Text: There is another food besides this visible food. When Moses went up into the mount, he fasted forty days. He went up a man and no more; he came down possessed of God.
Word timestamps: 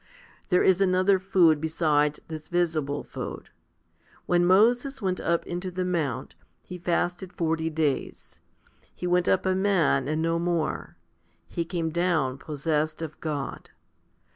There 0.49 0.63
is 0.63 0.81
another 0.81 1.19
food 1.19 1.61
besides 1.61 2.19
this 2.27 2.47
visible 2.47 3.03
food. 3.03 3.51
When 4.25 4.47
Moses 4.47 4.99
went 4.99 5.19
up 5.19 5.45
into 5.45 5.69
the 5.69 5.85
mount, 5.85 6.33
he 6.63 6.79
fasted 6.79 7.31
forty 7.31 7.69
days. 7.69 8.39
He 8.95 9.05
went 9.05 9.27
up 9.27 9.45
a 9.45 9.53
man 9.53 10.07
and 10.07 10.19
no 10.19 10.39
more; 10.39 10.97
he 11.47 11.63
came 11.65 11.91
down 11.91 12.39
possessed 12.39 13.03
of 13.03 13.19
God. 13.19 13.69